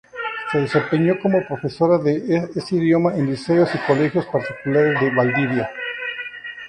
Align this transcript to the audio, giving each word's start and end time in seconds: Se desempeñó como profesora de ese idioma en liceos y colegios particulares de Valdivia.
Se 0.51 0.57
desempeñó 0.59 1.19
como 1.21 1.45
profesora 1.45 1.99
de 1.99 2.49
ese 2.55 2.75
idioma 2.77 3.13
en 3.15 3.29
liceos 3.29 3.69
y 3.75 3.87
colegios 3.87 4.25
particulares 4.25 4.99
de 4.99 5.13
Valdivia. 5.13 5.69